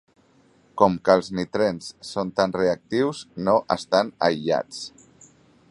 Com 0.81 0.95
que 1.09 1.15
els 1.19 1.27
nitrens 1.39 1.89
són 2.13 2.31
tan 2.41 2.57
reactius, 2.57 3.21
no 3.49 3.57
estan 3.77 4.13
aïllats. 4.31 5.29